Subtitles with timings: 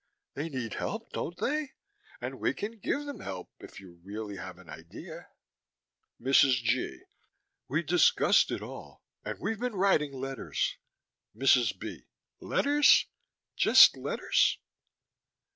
[0.33, 1.73] They need help, don't they?
[2.19, 3.51] And we can give them help.
[3.59, 5.27] If you really have an idea?
[6.19, 6.53] MRS.
[6.63, 7.01] G.:
[7.67, 9.03] We discussed it all.
[9.23, 10.75] And we've been writing letters.
[11.37, 11.77] MRS.
[11.79, 12.07] B.:
[12.39, 13.05] Letters?
[13.55, 14.57] Just letters?